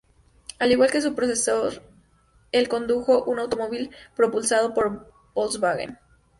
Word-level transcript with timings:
Al 0.57 0.71
igual 0.71 0.89
que 0.89 0.99
su 0.99 1.13
predecesor, 1.13 1.83
el 2.51 2.67
condujo 2.67 3.23
un 3.25 3.37
automóvil 3.37 3.91
propulsado 4.15 4.73
por 4.73 5.13
Volkswagen. 5.35 5.99